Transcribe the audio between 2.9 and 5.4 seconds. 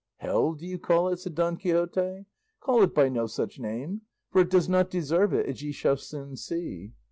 by no such name, for it does not deserve